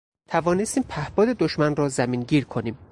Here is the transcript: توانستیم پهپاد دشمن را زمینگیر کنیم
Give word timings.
توانستیم 0.27 0.83
پهپاد 0.89 1.27
دشمن 1.27 1.75
را 1.75 1.89
زمینگیر 1.89 2.45
کنیم 2.45 2.77